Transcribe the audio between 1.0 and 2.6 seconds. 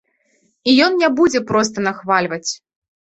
не будзе проста нахвальваць.